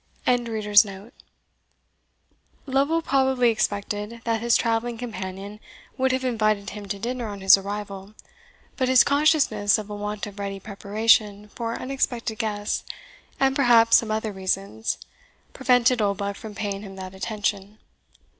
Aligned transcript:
]Lovel 2.65 3.03
probably 3.03 3.51
expected 3.51 4.21
that 4.23 4.41
his 4.41 4.57
travelling 4.57 4.97
companion 4.97 5.59
would 5.95 6.11
have 6.11 6.23
invited 6.23 6.71
him 6.71 6.87
to 6.87 6.97
dinner 6.97 7.27
on 7.27 7.41
his 7.41 7.55
arrival; 7.55 8.15
but 8.77 8.87
his 8.87 9.03
consciousness 9.03 9.77
of 9.77 9.91
a 9.91 9.95
want 9.95 10.25
of 10.25 10.39
ready 10.39 10.59
preparation 10.59 11.49
for 11.49 11.75
unexpected 11.79 12.39
guests, 12.39 12.83
and 13.39 13.55
perhaps 13.55 13.97
some 13.97 14.09
other 14.09 14.31
reasons, 14.31 14.97
prevented 15.53 16.01
Oldbuck 16.01 16.35
from 16.35 16.55
paying 16.55 16.81
him 16.81 16.95
that 16.95 17.13
attention. 17.13 17.77